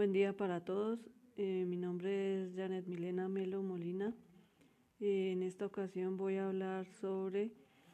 [0.00, 0.98] Buen día para todos.
[1.36, 4.14] Eh, mi nombre es Janet Milena Melo Molina.
[4.98, 7.50] Eh, en esta ocasión voy a hablar sobre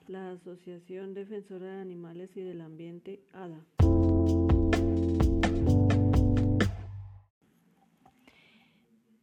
[0.07, 3.61] la Asociación Defensora de Animales y del Ambiente, ADA.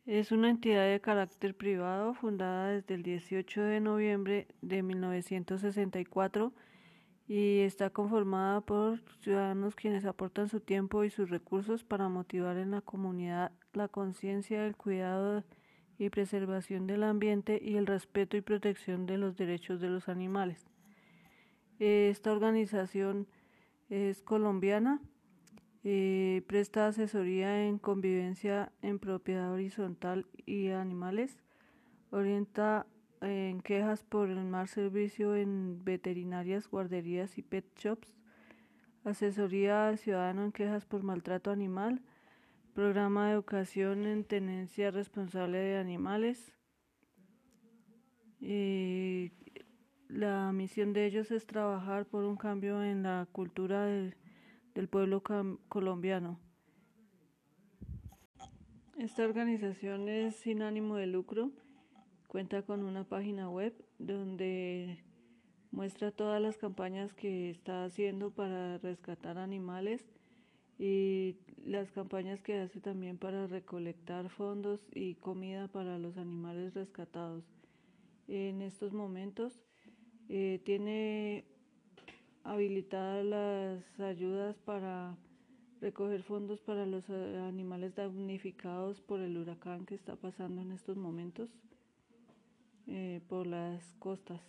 [0.06, 6.52] Es una entidad de carácter privado fundada desde el 18 de noviembre de 1964
[7.34, 12.70] y está conformada por ciudadanos quienes aportan su tiempo y sus recursos para motivar en
[12.70, 15.44] la comunidad la conciencia del cuidado
[15.98, 20.68] y preservación del ambiente y el respeto y protección de los derechos de los animales.
[21.80, 23.28] Esta organización
[23.90, 25.02] es colombiana,
[25.84, 31.40] eh, presta asesoría en convivencia en propiedad horizontal y animales,
[32.12, 32.86] orienta
[33.24, 38.14] en quejas por el mal servicio en veterinarias, guarderías y pet shops,
[39.04, 42.02] asesoría al ciudadano en quejas por maltrato animal,
[42.74, 46.54] programa de educación en tenencia responsable de animales.
[48.40, 49.32] Y
[50.10, 54.16] la misión de ellos es trabajar por un cambio en la cultura del,
[54.76, 55.24] del pueblo
[55.70, 56.40] colombiano.
[58.98, 61.52] Esta organización es sin ánimo de lucro
[62.34, 64.98] Cuenta con una página web donde
[65.70, 70.04] muestra todas las campañas que está haciendo para rescatar animales
[70.80, 77.44] y las campañas que hace también para recolectar fondos y comida para los animales rescatados.
[78.28, 79.62] En estos momentos
[80.28, 81.46] eh, tiene
[82.44, 85.16] habilitadas las ayudas para
[85.82, 90.98] recoger fondos para los eh, animales damnificados por el huracán que está pasando en estos
[90.98, 91.52] momentos.
[92.96, 94.40] Eh, por las costas.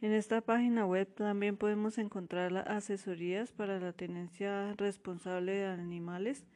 [0.00, 6.46] En esta página web también podemos encontrar las asesorías para la tenencia responsable de animales.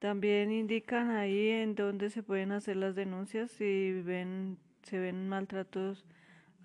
[0.00, 6.04] también indican ahí en dónde se pueden hacer las denuncias si ven, se ven maltratos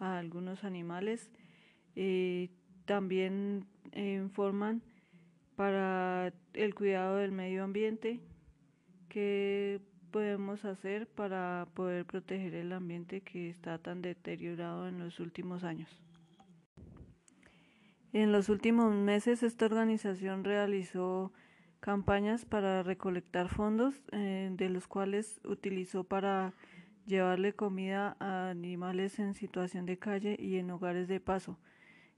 [0.02, 1.32] a algunos animales.
[1.96, 2.52] Y
[2.84, 4.82] también informan
[5.62, 8.20] para el cuidado del medio ambiente,
[9.10, 9.80] qué
[10.10, 16.00] podemos hacer para poder proteger el ambiente que está tan deteriorado en los últimos años.
[18.12, 21.32] En los últimos meses esta organización realizó
[21.80, 26.56] campañas para recolectar fondos, eh, de los cuales utilizó para
[27.06, 31.60] llevarle comida a animales en situación de calle y en hogares de paso.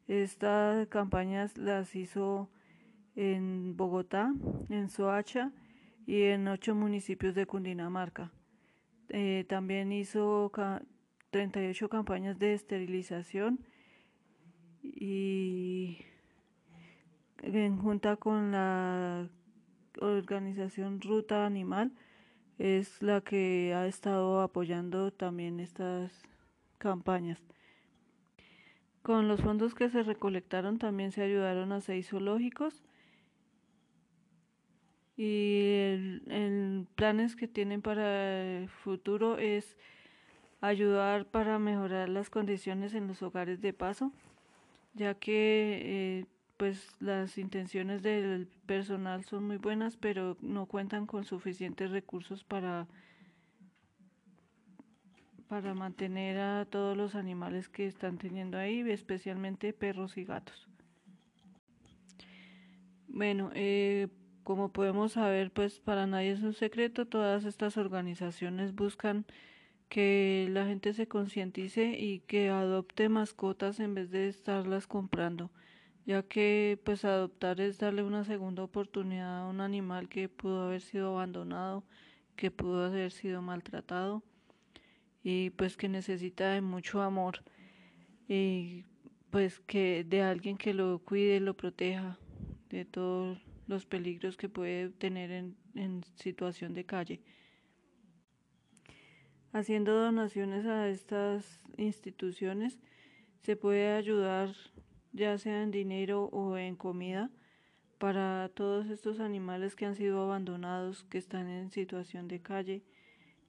[0.07, 2.49] Estas campañas las hizo
[3.15, 4.33] en Bogotá,
[4.69, 5.51] en Soacha
[6.05, 8.31] y en ocho municipios de Cundinamarca.
[9.09, 10.51] Eh, también hizo
[11.31, 13.59] 38 campañas de esterilización
[14.81, 15.99] y
[17.41, 19.29] en junta con la
[19.99, 21.91] organización Ruta Animal
[22.57, 26.23] es la que ha estado apoyando también estas
[26.77, 27.39] campañas.
[29.01, 32.83] Con los fondos que se recolectaron también se ayudaron a seis zoológicos
[35.15, 39.77] y el, planes que tienen para el futuro es
[40.61, 44.11] ayudar para mejorar las condiciones en los hogares de paso,
[44.93, 46.25] ya que eh,
[46.57, 52.87] pues las intenciones del personal son muy buenas, pero no cuentan con suficientes recursos para
[55.53, 60.67] para mantener a todos los animales que están teniendo ahí, especialmente perros y gatos.
[63.07, 64.07] Bueno, eh,
[64.43, 69.25] como podemos saber, pues para nadie es un secreto, todas estas organizaciones buscan
[69.89, 75.51] que la gente se concientice y que adopte mascotas en vez de estarlas comprando,
[76.05, 80.81] ya que pues adoptar es darle una segunda oportunidad a un animal que pudo haber
[80.81, 81.83] sido abandonado,
[82.35, 84.23] que pudo haber sido maltratado
[85.23, 87.43] y pues que necesita de mucho amor
[88.27, 88.85] y
[89.29, 92.17] pues que de alguien que lo cuide, lo proteja
[92.69, 93.37] de todo
[93.67, 97.21] los peligros que puede tener en, situación de calle.
[99.51, 102.79] Haciendo donaciones a estas instituciones
[103.41, 104.53] se puede ayudar
[105.11, 107.29] ya sea en dinero o en comida
[107.99, 112.83] para todos estos animales que han sido abandonados, que están en situación de calle,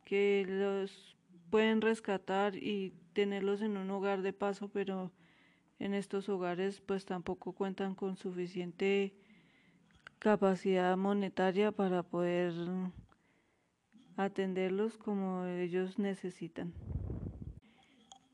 [0.05, 1.17] que los
[1.51, 5.11] pueden rescatar y tenerlos en un hogar de paso, pero
[5.79, 9.15] en estos hogares pues tampoco cuentan con suficiente
[10.25, 12.55] capacidad monetaria para poder
[14.17, 16.73] atenderlos como ellos necesitan.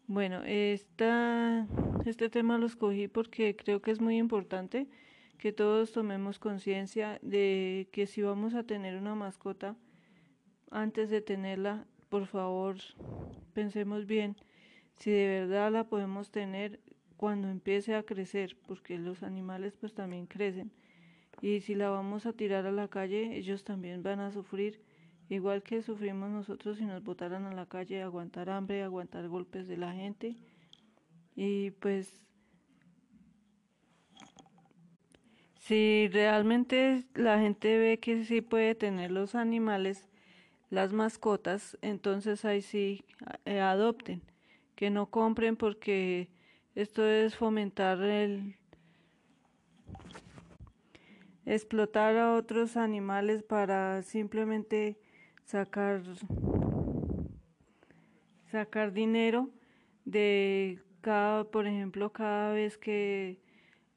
[0.07, 1.67] Bueno, esta
[2.07, 4.87] este tema lo escogí porque creo que es muy importante
[5.37, 9.75] que todos tomemos conciencia de que si vamos a tener una mascota,
[10.71, 12.77] antes de tenerla, por favor,
[13.53, 14.37] pensemos bien
[14.95, 16.79] si de verdad la podemos tener
[17.17, 20.71] cuando empiece a crecer, porque los animales pues también crecen.
[21.43, 24.81] Y si la vamos a tirar a la calle, ellos también van a sufrir,
[25.29, 29.77] igual que sufrimos nosotros si nos botaran a la calle, aguantar hambre, aguantar golpes de
[29.77, 30.37] la gente.
[31.35, 32.21] Y pues
[35.57, 40.09] si realmente la gente ve que sí puede tener los animales,
[40.69, 43.05] las mascotas, entonces ahí sí
[43.45, 44.21] eh, adopten,
[44.75, 46.29] que no compren porque
[46.75, 48.57] esto es fomentar el
[51.47, 54.99] explotar a otros animales para simplemente
[55.45, 56.03] sacar
[58.51, 59.51] sacar dinero
[60.05, 63.39] de cada, por ejemplo, cada vez que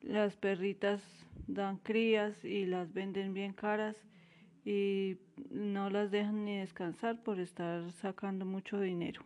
[0.02, 1.02] las perritas
[1.48, 3.98] dan crías y las venden bien caras
[4.66, 5.18] y
[5.50, 9.24] no las dejan ni descansar por estar sacando mucho dinero.